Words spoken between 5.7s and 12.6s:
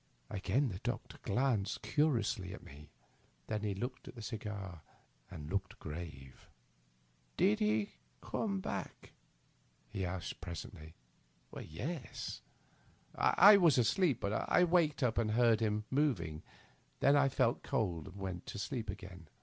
grave." Did he come back?" he asked presently." Tes.